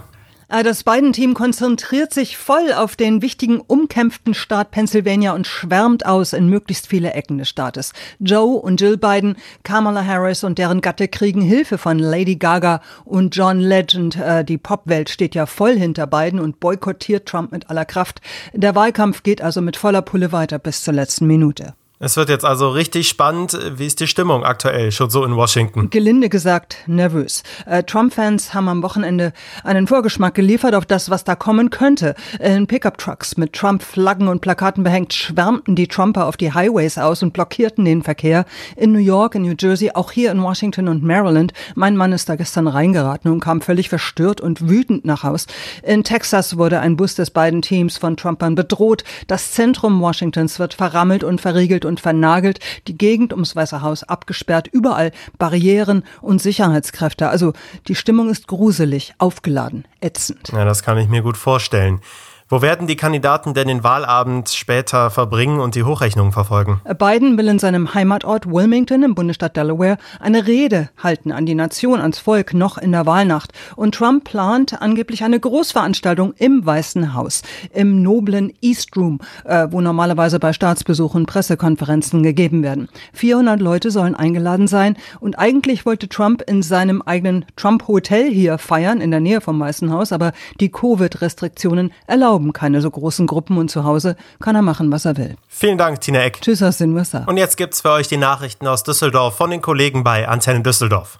Äh, 0.49 0.63
das 0.63 0.83
Biden-Team 0.83 1.33
konzentriert 1.33 2.13
sich 2.13 2.37
voll 2.37 2.73
auf 2.73 2.95
den 2.95 3.21
wichtigen 3.21 3.61
umkämpften 3.61 4.33
Staat 4.33 4.71
Pennsylvania 4.71 5.33
und 5.33 5.47
schwärmt 5.47 6.05
aus 6.05 6.33
in 6.33 6.49
möglichst 6.49 6.87
viele 6.87 7.13
Ecken 7.13 7.37
des 7.37 7.49
Staates. 7.49 7.93
Joe 8.19 8.57
und 8.57 8.81
Jill 8.81 8.97
Biden, 8.97 9.35
Kamala 9.63 10.05
Harris 10.05 10.43
und 10.43 10.57
deren 10.57 10.81
Gatte 10.81 11.07
kriegen 11.07 11.41
Hilfe 11.41 11.77
von 11.77 11.99
Lady 11.99 12.35
Gaga 12.35 12.81
und 13.03 13.35
John 13.35 13.59
Legend. 13.59 14.17
Äh, 14.17 14.43
die 14.43 14.57
Popwelt 14.57 15.09
steht 15.09 15.35
ja 15.35 15.45
voll 15.45 15.77
hinter 15.77 16.07
Biden 16.07 16.39
und 16.39 16.59
boykottiert 16.59 17.27
Trump 17.27 17.51
mit 17.51 17.69
aller 17.69 17.85
Kraft. 17.85 18.21
Der 18.53 18.75
Wahlkampf 18.75 19.23
geht 19.23 19.41
also 19.41 19.61
mit 19.61 19.77
voller 19.77 20.01
Pulle 20.01 20.31
weiter 20.31 20.59
bis 20.59 20.83
zur 20.83 20.93
letzten 20.93 21.27
Minute. 21.27 21.73
Es 22.05 22.17
wird 22.17 22.29
jetzt 22.29 22.45
also 22.45 22.69
richtig 22.69 23.09
spannend. 23.09 23.57
Wie 23.77 23.87
ist 23.87 23.99
die 23.99 24.05
Stimmung 24.05 24.43
aktuell 24.43 24.91
schon 24.91 25.09
so 25.09 25.25
in 25.25 25.35
Washington? 25.35 25.89
Gelinde 25.89 26.29
gesagt, 26.29 26.77
nervös. 26.85 27.41
Äh, 27.65 27.81
Trump-Fans 27.81 28.53
haben 28.53 28.69
am 28.69 28.83
Wochenende 28.83 29.33
einen 29.63 29.87
Vorgeschmack 29.87 30.35
geliefert 30.35 30.75
auf 30.75 30.85
das, 30.85 31.09
was 31.09 31.23
da 31.23 31.33
kommen 31.33 31.71
könnte. 31.71 32.13
In 32.39 32.67
Pickup-Trucks 32.67 33.37
mit 33.37 33.53
Trump-Flaggen 33.53 34.27
und 34.27 34.41
Plakaten 34.41 34.83
behängt 34.83 35.13
schwärmten 35.13 35.75
die 35.75 35.87
Trumper 35.87 36.27
auf 36.27 36.37
die 36.37 36.53
Highways 36.53 36.99
aus 36.99 37.23
und 37.23 37.33
blockierten 37.33 37.85
den 37.85 38.03
Verkehr. 38.03 38.45
In 38.75 38.91
New 38.91 38.99
York, 38.99 39.33
in 39.33 39.41
New 39.41 39.55
Jersey, 39.59 39.89
auch 39.95 40.11
hier 40.11 40.31
in 40.31 40.43
Washington 40.43 40.89
und 40.89 41.01
Maryland. 41.01 41.53
Mein 41.73 41.97
Mann 41.97 42.13
ist 42.13 42.29
da 42.29 42.35
gestern 42.35 42.67
reingeraten 42.67 43.31
und 43.31 43.39
kam 43.39 43.61
völlig 43.61 43.89
verstört 43.89 44.41
und 44.41 44.69
wütend 44.69 45.05
nach 45.05 45.23
Haus. 45.23 45.47
In 45.81 46.03
Texas 46.03 46.55
wurde 46.55 46.81
ein 46.81 46.97
Bus 46.97 47.15
des 47.15 47.31
beiden 47.31 47.63
Teams 47.63 47.97
von 47.97 48.15
Trumpern 48.15 48.53
bedroht. 48.53 49.03
Das 49.25 49.53
Zentrum 49.53 49.99
Washingtons 50.01 50.59
wird 50.59 50.75
verrammelt 50.75 51.23
und 51.23 51.41
verriegelt 51.41 51.83
und 51.83 51.94
vernagelt, 51.99 52.59
die 52.87 52.97
Gegend 52.97 53.33
ums 53.33 53.55
Weiße 53.55 53.81
Haus 53.81 54.03
abgesperrt, 54.03 54.67
überall 54.71 55.11
Barrieren 55.37 56.03
und 56.21 56.41
Sicherheitskräfte. 56.41 57.29
Also 57.29 57.53
die 57.87 57.95
Stimmung 57.95 58.29
ist 58.29 58.47
gruselig, 58.47 59.13
aufgeladen, 59.17 59.85
ätzend. 60.01 60.49
Ja, 60.51 60.65
das 60.65 60.83
kann 60.83 60.97
ich 60.97 61.07
mir 61.07 61.21
gut 61.21 61.37
vorstellen. 61.37 62.01
Wo 62.47 62.61
werden 62.61 62.85
die 62.85 62.95
Kandidaten 62.95 63.55
denn 63.55 63.67
den 63.67 63.83
Wahlabend 63.83 64.49
später 64.49 65.09
verbringen 65.09 65.59
und 65.59 65.73
die 65.73 65.81
Hochrechnungen 65.81 66.31
verfolgen? 66.31 66.79
Biden 66.99 67.39
will 67.39 67.47
in 67.47 67.57
seinem 67.57 67.95
Heimatort 67.95 68.45
Wilmington 68.45 69.01
im 69.01 69.15
Bundesstaat 69.15 69.57
Delaware 69.57 69.97
eine 70.19 70.45
Rede 70.45 70.91
halten 71.01 71.31
an 71.31 71.47
die 71.47 71.55
Nation, 71.55 71.99
ans 71.99 72.19
Volk 72.19 72.53
noch 72.53 72.77
in 72.77 72.91
der 72.91 73.07
Wahlnacht. 73.07 73.51
Und 73.75 73.95
Trump 73.95 74.25
plant 74.25 74.79
angeblich 74.79 75.23
eine 75.23 75.39
Großveranstaltung 75.39 76.35
im 76.37 76.63
Weißen 76.63 77.15
Haus, 77.15 77.41
im 77.73 78.03
noblen 78.03 78.53
East 78.61 78.95
Room, 78.95 79.21
äh, 79.45 79.65
wo 79.71 79.81
normalerweise 79.81 80.39
bei 80.39 80.53
Staatsbesuchen 80.53 81.25
Pressekonferenzen 81.25 82.21
gegeben 82.21 82.61
werden. 82.61 82.89
400 83.13 83.59
Leute 83.59 83.89
sollen 83.89 84.13
eingeladen 84.13 84.67
sein 84.67 84.97
und 85.19 85.39
eigentlich 85.39 85.87
wollte 85.87 86.07
Trump 86.09 86.43
in 86.45 86.61
seinem 86.61 87.01
eigenen 87.01 87.45
Trump-Hotel 87.55 88.29
hier 88.29 88.59
feiern, 88.59 89.01
in 89.01 89.09
der 89.09 89.19
Nähe 89.19 89.41
vom 89.41 89.59
Weißen 89.59 89.91
Haus, 89.91 90.11
aber 90.11 90.31
die 90.59 90.69
Covid-Restriktionen 90.69 91.91
erlauben 92.05 92.34
erlauben 92.35 92.51
keine 92.51 92.81
so 92.81 92.91
großen 92.91 93.27
Gruppen 93.27 93.57
und 93.57 93.71
zu 93.71 93.85
Hause 93.85 94.15
kann 94.41 94.55
er 94.55 94.61
machen, 94.61 94.91
was 94.91 95.05
er 95.05 95.15
will. 95.15 95.35
Vielen 95.47 95.77
Dank, 95.77 96.01
Tina 96.01 96.19
Eck. 96.19 96.41
Tschüss 96.41 96.61
aus 96.61 96.77
den 96.77 96.93
USA. 96.93 97.23
Und 97.25 97.37
jetzt 97.37 97.55
gibt's 97.55 97.81
für 97.81 97.91
euch 97.91 98.09
die 98.09 98.17
Nachrichten 98.17 98.67
aus 98.67 98.83
Düsseldorf 98.83 99.35
von 99.35 99.49
den 99.49 99.61
Kollegen 99.61 100.03
bei 100.03 100.27
Antenne 100.27 100.61
Düsseldorf. 100.61 101.19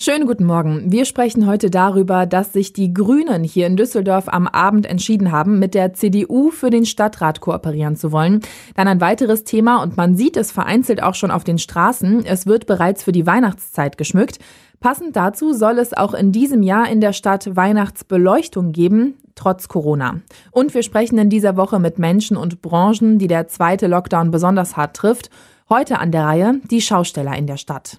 Schönen 0.00 0.28
guten 0.28 0.44
Morgen. 0.44 0.92
Wir 0.92 1.04
sprechen 1.06 1.48
heute 1.48 1.70
darüber, 1.70 2.24
dass 2.24 2.52
sich 2.52 2.72
die 2.72 2.94
Grünen 2.94 3.42
hier 3.42 3.66
in 3.66 3.76
Düsseldorf 3.76 4.28
am 4.28 4.46
Abend 4.46 4.86
entschieden 4.86 5.32
haben, 5.32 5.58
mit 5.58 5.74
der 5.74 5.92
CDU 5.92 6.52
für 6.52 6.70
den 6.70 6.86
Stadtrat 6.86 7.40
kooperieren 7.40 7.96
zu 7.96 8.12
wollen. 8.12 8.42
Dann 8.76 8.86
ein 8.86 9.00
weiteres 9.00 9.42
Thema 9.42 9.82
und 9.82 9.96
man 9.96 10.14
sieht 10.14 10.36
es 10.36 10.52
vereinzelt 10.52 11.02
auch 11.02 11.16
schon 11.16 11.32
auf 11.32 11.42
den 11.42 11.58
Straßen. 11.58 12.24
Es 12.24 12.46
wird 12.46 12.66
bereits 12.66 13.02
für 13.02 13.10
die 13.10 13.26
Weihnachtszeit 13.26 13.98
geschmückt. 13.98 14.38
Passend 14.78 15.16
dazu 15.16 15.52
soll 15.52 15.80
es 15.80 15.92
auch 15.92 16.14
in 16.14 16.30
diesem 16.30 16.62
Jahr 16.62 16.88
in 16.88 17.00
der 17.00 17.12
Stadt 17.12 17.56
Weihnachtsbeleuchtung 17.56 18.70
geben 18.70 19.16
trotz 19.38 19.68
Corona. 19.68 20.20
Und 20.50 20.74
wir 20.74 20.82
sprechen 20.82 21.18
in 21.18 21.30
dieser 21.30 21.56
Woche 21.56 21.78
mit 21.78 21.98
Menschen 21.98 22.36
und 22.36 22.60
Branchen, 22.60 23.18
die 23.18 23.28
der 23.28 23.48
zweite 23.48 23.86
Lockdown 23.86 24.30
besonders 24.30 24.76
hart 24.76 24.96
trifft. 24.96 25.30
Heute 25.68 25.98
an 25.98 26.12
der 26.12 26.24
Reihe 26.24 26.60
die 26.70 26.80
Schausteller 26.80 27.36
in 27.36 27.46
der 27.46 27.56
Stadt. 27.56 27.98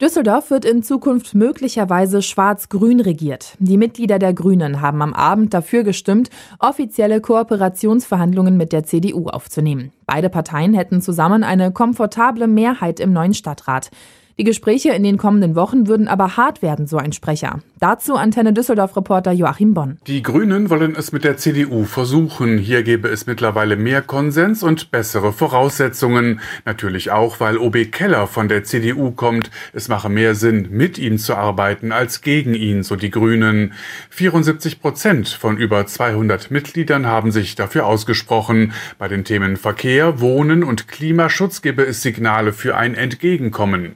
Düsseldorf 0.00 0.50
wird 0.50 0.64
in 0.64 0.82
Zukunft 0.82 1.34
möglicherweise 1.34 2.22
schwarz-grün 2.22 3.00
regiert. 3.00 3.54
Die 3.58 3.76
Mitglieder 3.76 4.18
der 4.18 4.32
Grünen 4.32 4.80
haben 4.80 5.02
am 5.02 5.12
Abend 5.12 5.52
dafür 5.52 5.82
gestimmt, 5.82 6.30
offizielle 6.58 7.20
Kooperationsverhandlungen 7.20 8.56
mit 8.56 8.72
der 8.72 8.84
CDU 8.84 9.28
aufzunehmen. 9.28 9.92
Beide 10.06 10.30
Parteien 10.30 10.72
hätten 10.72 11.02
zusammen 11.02 11.44
eine 11.44 11.70
komfortable 11.70 12.46
Mehrheit 12.46 12.98
im 12.98 13.12
neuen 13.12 13.34
Stadtrat. 13.34 13.90
Die 14.38 14.44
Gespräche 14.44 14.90
in 14.90 15.02
den 15.02 15.18
kommenden 15.18 15.54
Wochen 15.54 15.86
würden 15.86 16.08
aber 16.08 16.36
hart 16.36 16.62
werden, 16.62 16.86
so 16.86 16.96
ein 16.96 17.12
Sprecher. 17.12 17.60
Dazu 17.80 18.14
Antenne 18.14 18.52
Düsseldorf-Reporter 18.52 19.32
Joachim 19.32 19.72
Bonn. 19.72 19.98
Die 20.06 20.22
Grünen 20.22 20.68
wollen 20.68 20.94
es 20.94 21.12
mit 21.12 21.24
der 21.24 21.38
CDU 21.38 21.84
versuchen. 21.84 22.58
Hier 22.58 22.82
gäbe 22.82 23.08
es 23.08 23.26
mittlerweile 23.26 23.76
mehr 23.76 24.02
Konsens 24.02 24.62
und 24.62 24.90
bessere 24.90 25.32
Voraussetzungen. 25.32 26.40
Natürlich 26.66 27.10
auch, 27.10 27.40
weil 27.40 27.56
OB 27.56 27.90
Keller 27.90 28.26
von 28.26 28.48
der 28.48 28.64
CDU 28.64 29.12
kommt. 29.12 29.50
Es 29.72 29.88
mache 29.88 30.10
mehr 30.10 30.34
Sinn, 30.34 30.68
mit 30.70 30.98
ihm 30.98 31.16
zu 31.16 31.34
arbeiten, 31.34 31.90
als 31.90 32.20
gegen 32.20 32.52
ihn, 32.52 32.82
so 32.82 32.96
die 32.96 33.10
Grünen. 33.10 33.72
74 34.10 34.80
Prozent 34.80 35.28
von 35.28 35.56
über 35.56 35.86
200 35.86 36.50
Mitgliedern 36.50 37.06
haben 37.06 37.30
sich 37.32 37.54
dafür 37.54 37.86
ausgesprochen. 37.86 38.72
Bei 38.98 39.08
den 39.08 39.24
Themen 39.24 39.56
Verkehr, 39.56 40.20
Wohnen 40.20 40.64
und 40.64 40.86
Klimaschutz 40.86 41.62
gebe 41.62 41.84
es 41.84 42.02
Signale 42.02 42.52
für 42.52 42.76
ein 42.76 42.94
Entgegenkommen. 42.94 43.94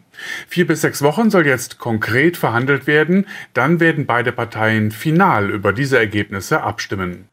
Vier 0.49 0.66
bis 0.66 0.80
sechs 0.80 1.02
Wochen 1.02 1.30
soll 1.30 1.47
jetzt 1.47 1.78
konkret 1.78 2.37
verhandelt 2.37 2.87
werden, 2.87 3.26
dann 3.52 3.80
werden 3.80 4.06
beide 4.06 4.33
Parteien 4.33 4.90
final 4.90 5.50
über 5.50 5.73
diese 5.73 5.99
Ergebnisse 5.99 6.62
abstimmen. 6.62 7.28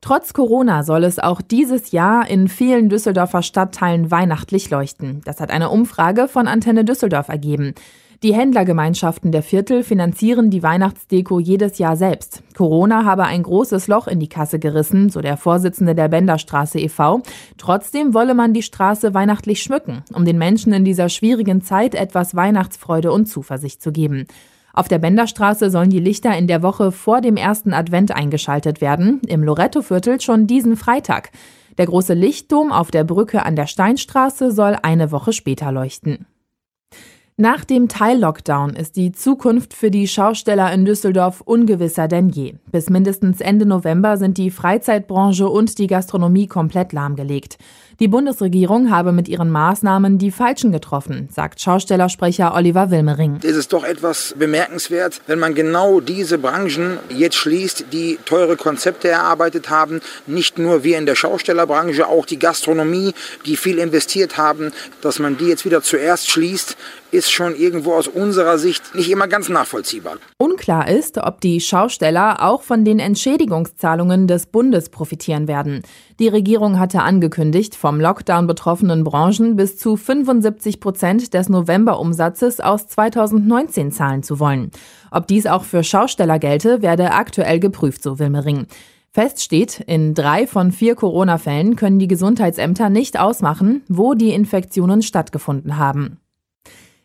Trotz 0.00 0.32
Corona 0.32 0.82
soll 0.82 1.04
es 1.04 1.20
auch 1.20 1.40
dieses 1.40 1.92
Jahr 1.92 2.28
in 2.28 2.48
vielen 2.48 2.88
Düsseldorfer 2.88 3.42
Stadtteilen 3.42 4.10
weihnachtlich 4.10 4.68
leuchten. 4.68 5.20
Das 5.24 5.40
hat 5.40 5.52
eine 5.52 5.70
Umfrage 5.70 6.26
von 6.26 6.48
Antenne 6.48 6.84
Düsseldorf 6.84 7.28
ergeben. 7.28 7.74
Die 8.22 8.34
Händlergemeinschaften 8.34 9.32
der 9.32 9.42
Viertel 9.42 9.82
finanzieren 9.82 10.48
die 10.48 10.62
Weihnachtsdeko 10.62 11.40
jedes 11.40 11.78
Jahr 11.78 11.96
selbst. 11.96 12.44
Corona 12.56 13.04
habe 13.04 13.24
ein 13.24 13.42
großes 13.42 13.88
Loch 13.88 14.06
in 14.06 14.20
die 14.20 14.28
Kasse 14.28 14.60
gerissen, 14.60 15.08
so 15.08 15.20
der 15.20 15.36
Vorsitzende 15.36 15.96
der 15.96 16.06
Benderstraße 16.06 16.78
e.V. 16.78 17.22
Trotzdem 17.58 18.14
wolle 18.14 18.34
man 18.34 18.54
die 18.54 18.62
Straße 18.62 19.12
weihnachtlich 19.12 19.60
schmücken, 19.60 20.04
um 20.14 20.24
den 20.24 20.38
Menschen 20.38 20.72
in 20.72 20.84
dieser 20.84 21.08
schwierigen 21.08 21.62
Zeit 21.62 21.96
etwas 21.96 22.36
Weihnachtsfreude 22.36 23.10
und 23.10 23.26
Zuversicht 23.26 23.82
zu 23.82 23.90
geben. 23.90 24.28
Auf 24.72 24.86
der 24.86 25.00
Benderstraße 25.00 25.68
sollen 25.68 25.90
die 25.90 25.98
Lichter 25.98 26.38
in 26.38 26.46
der 26.46 26.62
Woche 26.62 26.92
vor 26.92 27.22
dem 27.22 27.36
ersten 27.36 27.74
Advent 27.74 28.12
eingeschaltet 28.12 28.80
werden, 28.80 29.20
im 29.26 29.42
Loretto-Viertel 29.42 30.20
schon 30.20 30.46
diesen 30.46 30.76
Freitag. 30.76 31.32
Der 31.76 31.86
große 31.86 32.14
Lichtdom 32.14 32.70
auf 32.70 32.92
der 32.92 33.02
Brücke 33.02 33.44
an 33.44 33.56
der 33.56 33.66
Steinstraße 33.66 34.52
soll 34.52 34.76
eine 34.80 35.10
Woche 35.10 35.32
später 35.32 35.72
leuchten. 35.72 36.26
Nach 37.38 37.64
dem 37.64 37.88
Teil-Lockdown 37.88 38.76
ist 38.76 38.96
die 38.96 39.10
Zukunft 39.10 39.72
für 39.72 39.90
die 39.90 40.06
Schausteller 40.06 40.70
in 40.70 40.84
Düsseldorf 40.84 41.40
ungewisser 41.40 42.06
denn 42.06 42.28
je. 42.28 42.56
Bis 42.70 42.90
mindestens 42.90 43.40
Ende 43.40 43.64
November 43.64 44.18
sind 44.18 44.36
die 44.36 44.50
Freizeitbranche 44.50 45.48
und 45.48 45.78
die 45.78 45.86
Gastronomie 45.86 46.46
komplett 46.46 46.92
lahmgelegt. 46.92 47.56
Die 48.00 48.08
Bundesregierung 48.08 48.90
habe 48.90 49.12
mit 49.12 49.28
ihren 49.28 49.50
Maßnahmen 49.50 50.18
die 50.18 50.30
Falschen 50.30 50.72
getroffen, 50.72 51.28
sagt 51.30 51.60
Schaustellersprecher 51.60 52.54
Oliver 52.54 52.90
Wilmering. 52.90 53.38
Es 53.42 53.56
ist 53.56 53.72
doch 53.72 53.84
etwas 53.84 54.34
bemerkenswert, 54.38 55.20
wenn 55.26 55.38
man 55.38 55.54
genau 55.54 56.00
diese 56.00 56.38
Branchen 56.38 56.98
jetzt 57.10 57.36
schließt, 57.36 57.86
die 57.92 58.18
teure 58.24 58.56
Konzepte 58.56 59.08
erarbeitet 59.08 59.68
haben. 59.68 60.00
Nicht 60.26 60.58
nur 60.58 60.84
wir 60.84 60.96
in 60.98 61.06
der 61.06 61.16
Schaustellerbranche, 61.16 62.06
auch 62.06 62.24
die 62.24 62.38
Gastronomie, 62.38 63.12
die 63.44 63.56
viel 63.56 63.78
investiert 63.78 64.38
haben, 64.38 64.72
dass 65.02 65.18
man 65.18 65.36
die 65.36 65.46
jetzt 65.46 65.64
wieder 65.64 65.82
zuerst 65.82 66.30
schließt, 66.30 66.76
ist 67.12 67.30
schon 67.30 67.54
irgendwo 67.54 67.92
aus 67.92 68.08
unserer 68.08 68.58
Sicht 68.58 68.94
nicht 68.94 69.10
immer 69.10 69.28
ganz 69.28 69.48
nachvollziehbar. 69.48 70.16
Unklar 70.38 70.88
ist, 70.88 71.18
ob 71.18 71.40
die 71.42 71.60
Schausteller 71.60 72.42
auch 72.42 72.62
von 72.62 72.84
den 72.84 72.98
Entschädigungszahlungen 72.98 74.26
des 74.26 74.46
Bundes 74.46 74.88
profitieren 74.88 75.46
werden. 75.46 75.82
Die 76.22 76.28
Regierung 76.28 76.78
hatte 76.78 77.02
angekündigt, 77.02 77.74
vom 77.74 77.98
Lockdown 77.98 78.46
betroffenen 78.46 79.02
Branchen 79.02 79.56
bis 79.56 79.76
zu 79.76 79.96
75 79.96 80.78
Prozent 80.78 81.34
des 81.34 81.48
Novemberumsatzes 81.48 82.60
aus 82.60 82.86
2019 82.86 83.90
zahlen 83.90 84.22
zu 84.22 84.38
wollen. 84.38 84.70
Ob 85.10 85.26
dies 85.26 85.48
auch 85.48 85.64
für 85.64 85.82
Schausteller 85.82 86.38
gelte, 86.38 86.80
werde 86.80 87.10
aktuell 87.10 87.58
geprüft, 87.58 88.04
so 88.04 88.20
Wilmering. 88.20 88.68
Fest 89.10 89.42
steht, 89.42 89.80
in 89.80 90.14
drei 90.14 90.46
von 90.46 90.70
vier 90.70 90.94
Corona-Fällen 90.94 91.74
können 91.74 91.98
die 91.98 92.06
Gesundheitsämter 92.06 92.88
nicht 92.88 93.18
ausmachen, 93.18 93.82
wo 93.88 94.14
die 94.14 94.30
Infektionen 94.30 95.02
stattgefunden 95.02 95.76
haben. 95.76 96.21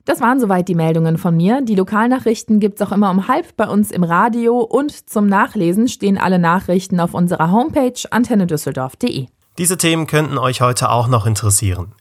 Das 0.08 0.22
waren 0.22 0.40
soweit 0.40 0.70
die 0.70 0.74
Meldungen 0.74 1.18
von 1.18 1.36
mir. 1.36 1.62
Die 1.62 1.76
Lokalnachrichten 1.76 2.62
gibt's 2.62 2.82
auch 2.82 2.94
immer 2.94 3.12
um 3.12 3.28
halb 3.28 3.58
bei 3.58 3.68
uns 3.68 3.92
im 3.92 4.06
Radio 4.06 4.60
und 4.60 5.10
zum 5.10 5.28
Nachlesen 5.28 5.90
stehen 5.90 6.18
alle 6.18 6.40
Nachrichten 6.40 7.02
auf 7.02 7.14
unserer 7.14 7.52
Homepage 7.52 8.00
antennedüsseldorf.de. 8.10 9.28
Diese 9.58 9.78
Themen 9.78 10.08
könnten 10.08 10.38
euch 10.38 10.62
heute 10.62 10.92
auch 10.92 11.10
noch 11.10 11.26
interessieren. 11.26 11.92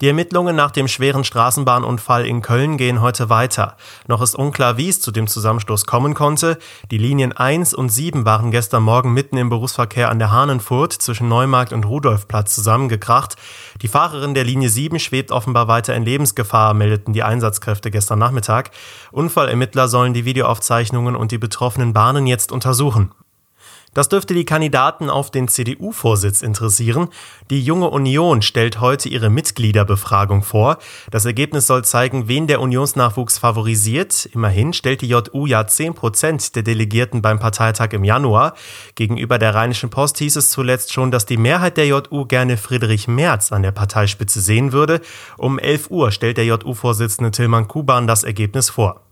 Die 0.00 0.06
Ermittlungen 0.06 0.54
nach 0.54 0.70
dem 0.70 0.86
schweren 0.86 1.24
Straßenbahnunfall 1.24 2.24
in 2.24 2.40
Köln 2.40 2.76
gehen 2.76 3.00
heute 3.00 3.30
weiter. 3.30 3.76
Noch 4.06 4.22
ist 4.22 4.36
unklar, 4.36 4.76
wie 4.76 4.88
es 4.88 5.00
zu 5.00 5.10
dem 5.10 5.26
Zusammenstoß 5.26 5.86
kommen 5.86 6.14
konnte. 6.14 6.58
Die 6.92 6.98
Linien 6.98 7.36
1 7.36 7.74
und 7.74 7.88
7 7.88 8.24
waren 8.24 8.52
gestern 8.52 8.84
Morgen 8.84 9.12
mitten 9.12 9.36
im 9.36 9.48
Berufsverkehr 9.48 10.08
an 10.08 10.20
der 10.20 10.30
Hahnenfurt 10.30 10.92
zwischen 10.92 11.28
Neumarkt 11.28 11.72
und 11.72 11.84
Rudolfplatz 11.84 12.54
zusammengekracht. 12.54 13.34
Die 13.82 13.88
Fahrerin 13.88 14.34
der 14.34 14.44
Linie 14.44 14.68
7 14.68 15.00
schwebt 15.00 15.32
offenbar 15.32 15.66
weiter 15.66 15.96
in 15.96 16.04
Lebensgefahr, 16.04 16.74
meldeten 16.74 17.12
die 17.12 17.24
Einsatzkräfte 17.24 17.90
gestern 17.90 18.20
Nachmittag. 18.20 18.70
Unfallermittler 19.10 19.88
sollen 19.88 20.14
die 20.14 20.24
Videoaufzeichnungen 20.24 21.16
und 21.16 21.32
die 21.32 21.38
betroffenen 21.38 21.92
Bahnen 21.92 22.28
jetzt 22.28 22.52
untersuchen. 22.52 23.10
Das 23.94 24.08
dürfte 24.08 24.34
die 24.34 24.44
Kandidaten 24.44 25.10
auf 25.10 25.30
den 25.30 25.48
CDU-Vorsitz 25.48 26.42
interessieren. 26.42 27.08
Die 27.50 27.62
Junge 27.62 27.90
Union 27.90 28.42
stellt 28.42 28.80
heute 28.80 29.08
ihre 29.08 29.30
Mitgliederbefragung 29.30 30.42
vor. 30.42 30.78
Das 31.10 31.24
Ergebnis 31.24 31.66
soll 31.66 31.84
zeigen, 31.84 32.28
wen 32.28 32.46
der 32.46 32.60
Unionsnachwuchs 32.60 33.38
favorisiert. 33.38 34.26
Immerhin 34.32 34.72
stellt 34.72 35.00
die 35.00 35.08
JU 35.08 35.46
ja 35.46 35.66
10 35.66 35.94
Prozent 35.94 36.54
der 36.56 36.62
Delegierten 36.62 37.22
beim 37.22 37.38
Parteitag 37.38 37.92
im 37.92 38.04
Januar. 38.04 38.54
Gegenüber 38.94 39.38
der 39.38 39.54
Rheinischen 39.54 39.90
Post 39.90 40.18
hieß 40.18 40.36
es 40.36 40.50
zuletzt 40.50 40.92
schon, 40.92 41.10
dass 41.10 41.26
die 41.26 41.36
Mehrheit 41.36 41.76
der 41.76 41.86
JU 41.86 42.26
gerne 42.26 42.56
Friedrich 42.56 43.08
Merz 43.08 43.52
an 43.52 43.62
der 43.62 43.72
Parteispitze 43.72 44.40
sehen 44.40 44.72
würde. 44.72 45.00
Um 45.36 45.58
11 45.58 45.90
Uhr 45.90 46.10
stellt 46.12 46.36
der 46.36 46.44
JU-Vorsitzende 46.44 47.30
Tilman 47.30 47.68
Kuban 47.68 48.06
das 48.06 48.24
Ergebnis 48.24 48.70
vor. 48.70 49.07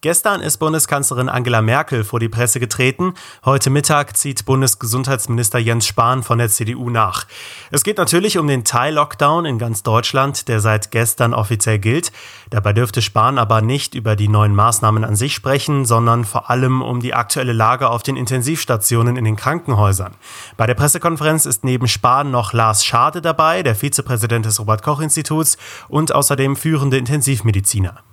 Gestern 0.00 0.40
ist 0.42 0.58
Bundeskanzlerin 0.58 1.28
Angela 1.28 1.60
Merkel 1.60 2.04
vor 2.04 2.20
die 2.20 2.28
Presse 2.28 2.60
getreten. 2.60 3.14
Heute 3.44 3.68
Mittag 3.68 4.16
zieht 4.16 4.44
Bundesgesundheitsminister 4.44 5.58
Jens 5.58 5.88
Spahn 5.88 6.22
von 6.22 6.38
der 6.38 6.48
CDU 6.48 6.88
nach. 6.88 7.26
Es 7.72 7.82
geht 7.82 7.98
natürlich 7.98 8.38
um 8.38 8.46
den 8.46 8.62
Teil-Lockdown 8.62 9.44
in 9.44 9.58
ganz 9.58 9.82
Deutschland, 9.82 10.46
der 10.46 10.60
seit 10.60 10.92
gestern 10.92 11.34
offiziell 11.34 11.80
gilt. 11.80 12.12
Dabei 12.48 12.74
dürfte 12.74 13.02
Spahn 13.02 13.38
aber 13.38 13.60
nicht 13.60 13.96
über 13.96 14.14
die 14.14 14.28
neuen 14.28 14.54
Maßnahmen 14.54 15.02
an 15.02 15.16
sich 15.16 15.34
sprechen, 15.34 15.84
sondern 15.84 16.24
vor 16.24 16.48
allem 16.48 16.80
um 16.80 17.00
die 17.00 17.14
aktuelle 17.14 17.52
Lage 17.52 17.90
auf 17.90 18.04
den 18.04 18.16
Intensivstationen 18.16 19.16
in 19.16 19.24
den 19.24 19.34
Krankenhäusern. 19.34 20.14
Bei 20.56 20.68
der 20.68 20.74
Pressekonferenz 20.74 21.44
ist 21.44 21.64
neben 21.64 21.88
Spahn 21.88 22.30
noch 22.30 22.52
Lars 22.52 22.84
Schade 22.84 23.20
dabei, 23.20 23.64
der 23.64 23.74
Vizepräsident 23.74 24.46
des 24.46 24.60
Robert 24.60 24.84
Koch 24.84 25.00
Instituts 25.00 25.58
und 25.88 26.14
außerdem 26.14 26.54
führende 26.54 26.98
Intensivmediziner. 26.98 28.04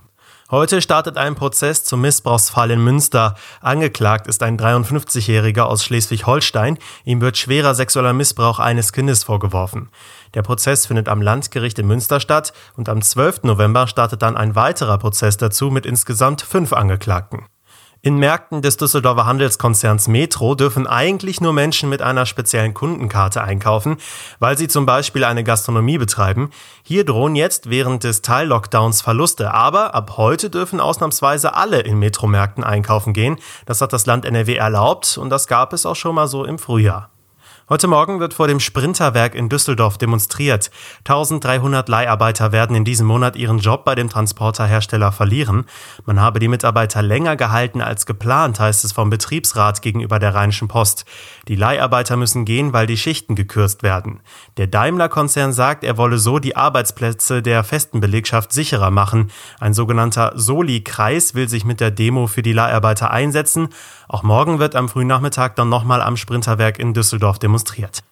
Heute 0.56 0.82
startet 0.82 1.18
ein 1.18 1.36
Prozess 1.36 1.84
zum 1.84 2.00
Missbrauchsfall 2.00 2.72
in 2.72 2.82
Münster. 2.82 3.36
Angeklagt 3.60 4.26
ist 4.26 4.42
ein 4.42 4.58
53-Jähriger 4.58 5.64
aus 5.64 5.84
Schleswig-Holstein. 5.84 6.78
Ihm 7.04 7.20
wird 7.20 7.36
schwerer 7.36 7.76
sexueller 7.76 8.14
Missbrauch 8.14 8.60
eines 8.60 8.94
Kindes 8.94 9.26
vorgeworfen. 9.26 9.90
Der 10.34 10.44
Prozess 10.44 10.86
findet 10.86 11.10
am 11.10 11.22
Landgericht 11.22 11.78
in 11.78 11.88
Münster 11.88 12.22
statt 12.22 12.54
und 12.78 12.88
am 12.88 13.02
12. 13.02 13.44
November 13.44 13.86
startet 13.88 14.22
dann 14.22 14.38
ein 14.38 14.56
weiterer 14.56 14.98
Prozess 14.98 15.36
dazu 15.36 15.72
mit 15.72 15.86
insgesamt 15.86 16.42
fünf 16.42 16.72
Angeklagten. 16.72 17.48
In 18.06 18.20
Märkten 18.20 18.62
des 18.62 18.78
Düsseldorfer 18.78 19.26
Handelskonzerns 19.26 20.08
Metro 20.08 20.54
dürfen 20.54 20.86
eigentlich 20.86 21.42
nur 21.42 21.54
Menschen 21.54 21.90
mit 21.90 22.04
einer 22.04 22.28
speziellen 22.28 22.76
Kundenkarte 22.76 23.42
einkaufen, 23.42 23.98
weil 24.38 24.60
sie 24.60 24.68
zum 24.68 24.86
Beispiel 24.86 25.24
eine 25.24 25.44
Gastronomie 25.44 25.98
betreiben. 25.98 26.52
Hier 26.84 27.04
drohen 27.04 27.36
jetzt 27.36 27.72
während 27.72 28.04
des 28.04 28.22
Teil-Lockdowns 28.22 29.02
Verluste, 29.02 29.56
aber 29.56 29.96
ab 29.96 30.18
heute 30.18 30.52
dürfen 30.52 30.80
ausnahmsweise 30.80 31.56
alle 31.56 31.80
in 31.80 31.98
Metromärkten 31.98 32.64
einkaufen 32.64 33.12
gehen. 33.12 33.38
Das 33.66 33.82
hat 33.82 33.92
das 33.92 34.06
Land 34.06 34.26
NRW 34.26 34.54
erlaubt 34.54 35.18
und 35.18 35.32
das 35.32 35.48
gab 35.48 35.74
es 35.74 35.88
auch 35.88 35.96
schon 35.96 36.14
mal 36.14 36.28
so 36.28 36.46
im 36.46 36.60
Frühjahr. 36.60 37.10
Heute 37.68 37.88
Morgen 37.88 38.20
wird 38.20 38.36
vor 38.36 38.48
dem 38.48 38.60
Sprinterwerk 38.60 39.34
in 39.34 39.50
Düsseldorf 39.50 39.98
demonstriert. 39.98 40.70
1300 41.00 41.90
Leiharbeiter 41.90 42.52
werden 42.52 42.76
in 42.76 42.86
diesem 42.86 43.08
Monat 43.08 43.36
ihren 43.36 43.58
Job 43.58 43.86
bei 43.86 43.96
dem 43.96 44.08
Transporterhersteller 44.08 45.12
verlieren. 45.12 45.66
Man 46.06 46.20
habe 46.20 46.38
die 46.38 46.48
Mitarbeiter 46.48 47.02
länger 47.02 47.36
gehalten 47.36 47.82
als 47.82 48.06
geplant, 48.06 48.60
heißt 48.60 48.86
es 48.86 48.92
vom 48.92 49.10
Betriebsrat 49.10 49.82
gegenüber 49.82 50.20
der 50.20 50.36
Rheinischen 50.36 50.68
Post. 50.68 51.06
Die 51.48 51.56
Leiharbeiter 51.56 52.18
müssen 52.18 52.46
gehen, 52.46 52.72
weil 52.72 52.86
die 52.86 52.98
Schichten 52.98 53.34
gekürzt 53.34 53.82
werden. 53.82 54.20
Der 54.58 54.68
Daimler-Konzern 54.68 55.52
sagt, 55.52 55.84
er 55.84 55.98
wolle 55.98 56.20
so 56.20 56.38
die 56.38 56.56
Arbeitsplätze 56.56 57.42
der 57.42 57.64
festen 57.64 58.00
Belegschaft 58.00 58.54
sicherer 58.54 58.92
machen. 58.92 59.32
Ein 59.60 59.74
sogenannter 59.74 60.34
Soli-Kreis 60.36 61.34
will 61.34 61.50
sich 61.50 61.66
mit 61.66 61.80
der 61.80 61.90
Demo 61.90 62.28
für 62.28 62.44
die 62.44 62.54
Leiharbeiter 62.54 63.10
einsetzen. 63.10 63.70
Auch 64.08 64.24
morgen 64.24 64.60
wird 64.60 64.76
am 64.76 64.90
frühen 64.90 65.08
Nachmittag 65.08 65.56
dann 65.56 65.70
nochmal 65.70 66.02
am 66.02 66.18
Sprinterwerk 66.18 66.80
in 66.80 66.94
Düsseldorf 66.94 67.40
demonstriert. 67.40 68.04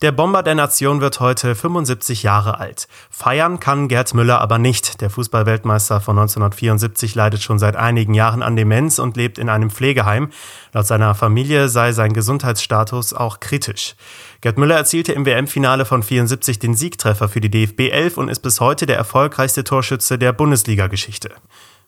Der 0.00 0.12
Bomber 0.12 0.44
der 0.44 0.54
Nation 0.54 1.00
wird 1.00 1.18
heute 1.18 1.56
75 1.56 2.22
Jahre 2.22 2.60
alt. 2.60 2.86
Feiern 3.10 3.58
kann 3.58 3.88
Gerd 3.88 4.14
Müller 4.14 4.40
aber 4.40 4.58
nicht. 4.58 5.00
Der 5.00 5.10
Fußballweltmeister 5.10 6.00
von 6.00 6.16
1974 6.16 7.16
leidet 7.16 7.42
schon 7.42 7.58
seit 7.58 7.74
einigen 7.74 8.14
Jahren 8.14 8.44
an 8.44 8.54
Demenz 8.54 9.00
und 9.00 9.16
lebt 9.16 9.38
in 9.38 9.48
einem 9.48 9.70
Pflegeheim. 9.70 10.30
Laut 10.72 10.86
seiner 10.86 11.16
Familie 11.16 11.68
sei 11.68 11.90
sein 11.90 12.12
Gesundheitsstatus 12.12 13.12
auch 13.12 13.40
kritisch. 13.40 13.96
Gerd 14.40 14.56
Müller 14.56 14.76
erzielte 14.76 15.12
im 15.14 15.26
WM-Finale 15.26 15.84
von 15.84 16.04
74 16.04 16.60
den 16.60 16.74
Siegtreffer 16.74 17.28
für 17.28 17.40
die 17.40 17.50
DFB 17.50 17.90
11 17.90 18.18
und 18.18 18.28
ist 18.28 18.38
bis 18.38 18.60
heute 18.60 18.86
der 18.86 18.98
erfolgreichste 18.98 19.64
Torschütze 19.64 20.16
der 20.16 20.32
Bundesliga-Geschichte. 20.32 21.32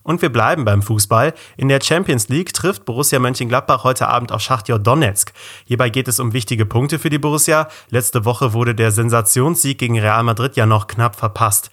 Und 0.03 0.21
wir 0.21 0.31
bleiben 0.31 0.65
beim 0.65 0.81
Fußball. 0.81 1.33
In 1.57 1.67
der 1.67 1.81
Champions 1.81 2.29
League 2.29 2.53
trifft 2.53 2.85
Borussia 2.85 3.19
Mönchengladbach 3.19 3.83
heute 3.83 4.07
Abend 4.07 4.31
auf 4.31 4.41
Schachtjor 4.41 4.79
Donetsk. 4.79 5.33
Hierbei 5.65 5.89
geht 5.89 6.07
es 6.07 6.19
um 6.19 6.33
wichtige 6.33 6.65
Punkte 6.65 6.99
für 6.99 7.09
die 7.09 7.19
Borussia. 7.19 7.67
Letzte 7.89 8.25
Woche 8.25 8.53
wurde 8.53 8.73
der 8.75 8.91
Sensationssieg 8.91 9.77
gegen 9.77 9.99
Real 9.99 10.23
Madrid 10.23 10.55
ja 10.55 10.65
noch 10.65 10.87
knapp 10.87 11.15
verpasst. 11.15 11.71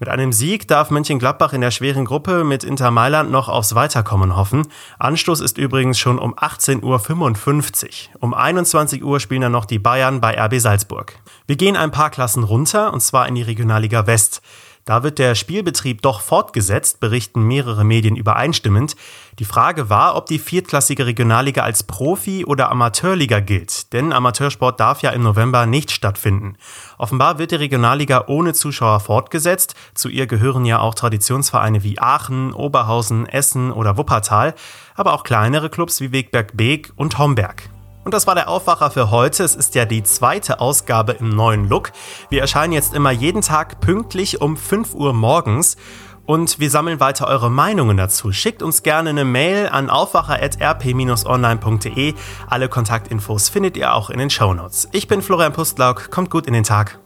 Mit 0.00 0.08
einem 0.08 0.32
Sieg 0.32 0.68
darf 0.68 0.90
Mönchengladbach 0.90 1.52
in 1.52 1.60
der 1.60 1.72
schweren 1.72 2.04
Gruppe 2.04 2.44
mit 2.44 2.62
Inter 2.62 2.92
Mailand 2.92 3.32
noch 3.32 3.48
aufs 3.48 3.74
Weiterkommen 3.74 4.36
hoffen. 4.36 4.68
Anstoß 5.00 5.40
ist 5.40 5.58
übrigens 5.58 5.98
schon 5.98 6.20
um 6.20 6.34
18.55 6.34 8.10
Uhr. 8.12 8.20
Um 8.20 8.32
21 8.32 9.02
Uhr 9.02 9.18
spielen 9.18 9.40
dann 9.40 9.52
noch 9.52 9.64
die 9.64 9.80
Bayern 9.80 10.20
bei 10.20 10.40
RB 10.40 10.60
Salzburg. 10.60 11.18
Wir 11.48 11.56
gehen 11.56 11.76
ein 11.76 11.90
paar 11.90 12.10
Klassen 12.10 12.44
runter, 12.44 12.92
und 12.92 13.00
zwar 13.00 13.26
in 13.26 13.34
die 13.34 13.42
Regionalliga 13.42 14.06
West. 14.06 14.40
Da 14.88 15.02
wird 15.02 15.18
der 15.18 15.34
Spielbetrieb 15.34 16.00
doch 16.00 16.22
fortgesetzt, 16.22 16.98
berichten 16.98 17.42
mehrere 17.42 17.84
Medien 17.84 18.16
übereinstimmend. 18.16 18.96
Die 19.38 19.44
Frage 19.44 19.90
war, 19.90 20.16
ob 20.16 20.24
die 20.24 20.38
viertklassige 20.38 21.04
Regionalliga 21.04 21.62
als 21.62 21.82
Profi- 21.82 22.46
oder 22.46 22.70
Amateurliga 22.70 23.40
gilt, 23.40 23.92
denn 23.92 24.14
Amateursport 24.14 24.80
darf 24.80 25.02
ja 25.02 25.10
im 25.10 25.22
November 25.22 25.66
nicht 25.66 25.90
stattfinden. 25.90 26.56
Offenbar 26.96 27.38
wird 27.38 27.50
die 27.50 27.56
Regionalliga 27.56 28.24
ohne 28.28 28.54
Zuschauer 28.54 29.00
fortgesetzt. 29.00 29.74
Zu 29.92 30.08
ihr 30.08 30.26
gehören 30.26 30.64
ja 30.64 30.78
auch 30.78 30.94
Traditionsvereine 30.94 31.82
wie 31.82 31.98
Aachen, 31.98 32.54
Oberhausen, 32.54 33.26
Essen 33.26 33.70
oder 33.70 33.98
Wuppertal, 33.98 34.54
aber 34.94 35.12
auch 35.12 35.22
kleinere 35.22 35.68
Clubs 35.68 36.00
wie 36.00 36.12
Wegberg-Beek 36.12 36.94
und 36.96 37.18
Homberg. 37.18 37.68
Und 38.08 38.14
das 38.14 38.26
war 38.26 38.34
der 38.34 38.48
Aufwacher 38.48 38.90
für 38.90 39.10
heute. 39.10 39.44
Es 39.44 39.54
ist 39.54 39.74
ja 39.74 39.84
die 39.84 40.02
zweite 40.02 40.60
Ausgabe 40.60 41.12
im 41.12 41.28
neuen 41.28 41.68
Look. 41.68 41.92
Wir 42.30 42.40
erscheinen 42.40 42.72
jetzt 42.72 42.94
immer 42.94 43.10
jeden 43.10 43.42
Tag 43.42 43.82
pünktlich 43.82 44.40
um 44.40 44.56
5 44.56 44.94
Uhr 44.94 45.12
morgens. 45.12 45.76
Und 46.24 46.58
wir 46.58 46.70
sammeln 46.70 47.00
weiter 47.00 47.26
eure 47.26 47.50
Meinungen 47.50 47.98
dazu. 47.98 48.32
Schickt 48.32 48.62
uns 48.62 48.82
gerne 48.82 49.10
eine 49.10 49.26
Mail 49.26 49.68
an 49.68 49.90
aufwacher.rp-online.de. 49.90 52.14
Alle 52.48 52.70
Kontaktinfos 52.70 53.50
findet 53.50 53.76
ihr 53.76 53.92
auch 53.92 54.08
in 54.08 54.18
den 54.18 54.30
Shownotes. 54.30 54.88
Ich 54.92 55.06
bin 55.06 55.20
Florian 55.20 55.52
Pustlauk. 55.52 56.10
Kommt 56.10 56.30
gut 56.30 56.46
in 56.46 56.54
den 56.54 56.64
Tag. 56.64 56.98